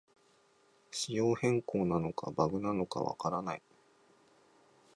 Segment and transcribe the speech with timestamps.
[0.89, 3.61] 仕様変更なのかバグなのかわからない